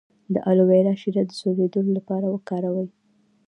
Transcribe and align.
د 0.33 0.35
الوویرا 0.49 0.93
شیره 1.01 1.23
د 1.27 1.31
سوځیدو 1.39 1.81
لپاره 1.97 2.27
وکاروئ 2.29 2.87